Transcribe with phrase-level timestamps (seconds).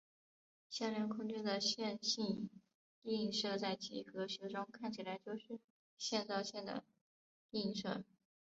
[0.67, 2.49] 向量空间的线性
[3.03, 5.59] 映射在几何学中看起来就是
[5.95, 6.83] 线到线的
[7.51, 8.03] 映射。